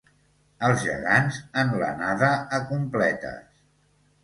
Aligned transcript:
Els 0.67 0.85
gegants 0.85 1.37
en 1.65 1.75
l'anada 1.83 2.31
a 2.59 2.63
Completes. 2.73 3.65